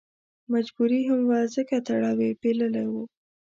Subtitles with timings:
[0.53, 2.93] مجبوري هم وه ځکه تړاو یې پېیلی و.